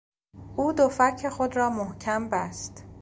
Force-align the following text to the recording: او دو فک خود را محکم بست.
او 0.55 0.73
دو 0.73 0.87
فک 0.97 1.29
خود 1.29 1.55
را 1.55 1.69
محکم 1.69 2.29
بست. 2.29 2.85